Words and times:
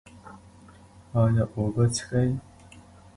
ایا 1.21 1.43
اوبه 1.55 1.85
څښئ؟ 1.95 2.29